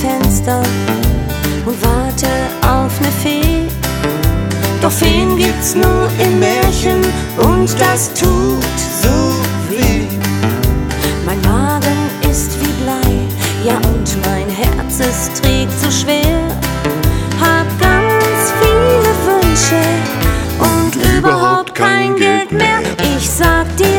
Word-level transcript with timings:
Fenster 0.00 0.62
und 1.66 1.76
warte 1.82 2.28
auf 2.66 3.00
ne 3.00 3.08
Fee. 3.22 3.68
Doch 4.80 4.90
Feen 4.90 5.36
gibt's 5.36 5.74
nur 5.74 6.08
im 6.22 6.38
Märchen 6.38 7.04
und 7.36 7.68
das 7.80 8.08
tut 8.14 8.78
so 9.02 9.34
weh. 9.68 10.06
Mein 11.26 11.40
Magen 11.42 11.98
ist 12.30 12.52
wie 12.60 12.72
Blei, 12.82 13.26
ja 13.64 13.76
und 13.76 14.16
mein 14.24 14.48
Herz 14.48 15.00
es 15.00 15.40
trägt 15.40 15.78
so 15.82 15.90
schwer. 15.90 16.40
Hab 17.40 17.66
ganz 17.78 18.52
viele 18.60 19.12
Wünsche 19.26 19.82
und 20.60 21.18
überhaupt 21.18 21.74
kein 21.74 22.16
Geld 22.16 22.52
mehr. 22.52 22.80
Ich 23.16 23.28
sag 23.28 23.66
dir 23.76 23.97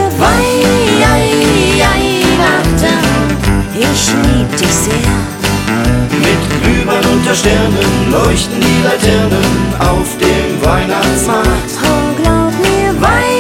unter 7.80 7.88
Sternen 7.88 8.12
leuchten 8.12 8.60
die 8.62 8.84
Laternen 8.84 9.74
auf 9.80 10.18
dem 10.18 10.66
Weihnachtsmarkt. 10.66 11.72
Oh, 11.82 12.22
glaub 12.22 12.52
mir, 12.60 12.94
Weihnachten, 13.02 13.36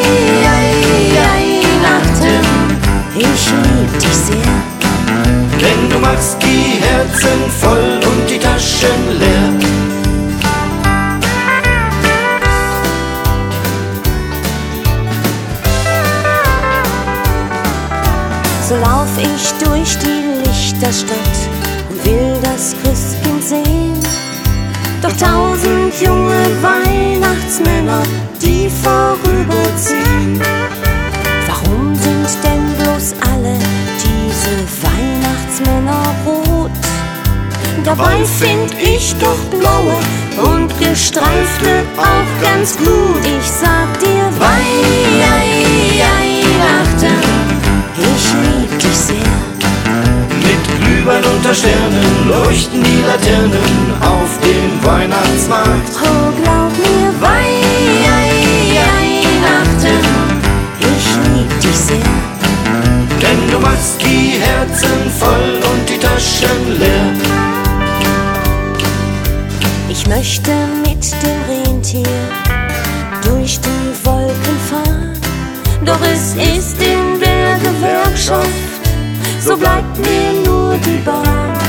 ich 3.15 3.51
lieb 3.51 3.99
dich 3.99 4.15
sehr. 4.15 4.57
Denn 5.59 5.89
du 5.89 5.99
machst 5.99 6.37
die 6.41 6.81
Herzen 6.81 7.49
voll 7.59 7.99
und 8.05 8.29
die 8.29 8.39
Taschen 8.39 9.19
leer. 9.19 9.49
So 18.67 18.75
lauf 18.75 19.09
ich 19.17 19.51
durch 19.65 19.97
die 19.97 20.47
Lichterstadt 20.47 21.17
und 21.89 22.05
will 22.05 22.37
das 22.43 22.75
Christkind 22.83 23.43
sehen. 23.43 23.78
Doch 25.09 25.17
tausend 25.17 25.93
junge 26.01 26.45
Weihnachtsmänner, 26.61 28.03
die 28.41 28.69
vorüberziehen. 28.69 30.39
Warum 31.47 31.95
sind 31.95 32.27
denn 32.43 32.75
bloß 32.77 33.15
alle 33.31 33.57
diese 34.03 34.55
Weihnachtsmänner 34.83 36.03
rot? 36.25 36.71
Dabei 37.83 38.23
find 38.23 38.73
ich 38.81 39.15
doch 39.15 39.39
blaue 39.57 39.97
und 40.53 40.69
gestreifte 40.79 41.83
auch 41.97 42.43
ganz 42.43 42.77
gut. 42.77 43.23
Ich 43.23 43.49
sag 43.49 43.99
dir 43.99 44.29
Weihnachten, 44.37 44.69
ich 47.97 48.33
lieb 48.33 48.79
dich 48.79 48.97
sehr. 48.97 49.39
Mit 50.43 50.63
Glühwein 50.85 51.23
unter 51.23 51.53
Sternen 51.55 52.27
leuchten 52.27 52.83
die 52.83 53.01
Laternen 53.07 53.78
Weihnachtsmarkt. 55.29 55.91
Oh, 56.01 56.31
glaub 56.41 56.71
mir, 56.77 57.09
Weihnachten, 57.21 57.59
ich 60.79 61.07
lieb 61.33 61.51
dich 61.61 61.75
sehr. 61.75 61.97
Denn 63.21 63.51
du 63.51 63.59
machst 63.59 64.01
die 64.01 64.39
Herzen 64.39 65.11
voll 65.19 65.59
und 65.71 65.89
die 65.89 65.99
Taschen 65.99 66.79
leer. 66.79 67.13
Ich 69.89 70.07
möchte 70.07 70.51
mit 70.83 71.11
dem 71.23 71.41
Rentier 71.49 72.07
durch 73.23 73.59
die 73.59 74.05
Wolken 74.05 74.59
fahren. 74.69 75.17
Doch 75.85 76.01
es 76.01 76.35
ist 76.35 76.81
in 76.81 77.19
der 77.19 77.57
Gewerkschaft, 77.59 78.47
so 79.43 79.55
bleibt 79.57 79.97
mir 79.99 80.33
nur 80.45 80.77
die 80.77 81.01
Bahn. 81.05 81.68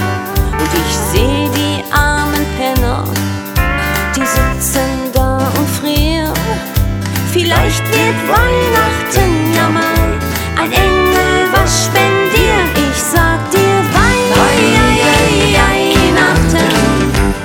Vielleicht 7.33 7.85
wird 7.87 8.19
Weihnachten 8.29 9.55
ja 9.55 9.71
mal 9.71 10.19
ein 10.61 10.73
Engel 10.73 11.47
was 11.53 11.85
spendieren. 11.85 12.69
Ich 12.75 13.01
sag 13.01 13.49
dir 13.53 13.81
Weihnachten, 13.95 14.61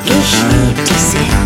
ich 0.05 0.31
lieb 0.49 0.77
dich 0.85 0.97
sehr. 0.97 1.37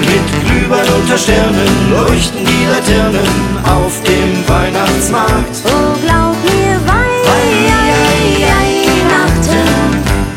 Mit 0.00 0.26
Glühwein 0.46 0.88
unter 1.00 1.18
Sternen 1.18 1.90
leuchten 1.90 2.46
die 2.46 2.64
Laternen 2.66 3.58
auf 3.64 4.00
dem 4.04 4.48
Weihnachtsmarkt. 4.48 5.64
Oh, 5.64 5.98
glaub 6.00 6.36
mir, 6.44 6.78
Weihnachten, 6.86 7.26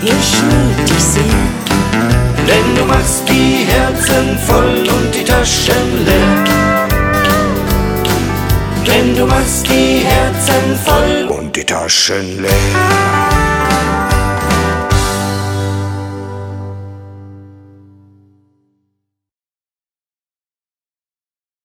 ich 0.02 0.42
lieb 0.42 0.86
dich 0.88 1.04
sehr. 1.04 1.46
Denn 2.48 2.76
du 2.76 2.84
machst 2.86 3.24
die 3.30 3.66
Herzen 3.66 4.38
voll 4.48 4.75
Denn 11.56 11.66
du 11.68 13.45